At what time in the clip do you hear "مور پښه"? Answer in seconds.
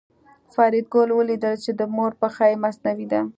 1.95-2.45